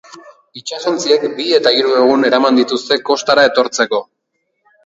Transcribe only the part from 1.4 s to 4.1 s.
eta hiru egun eraman dituzte kostara etortzeko.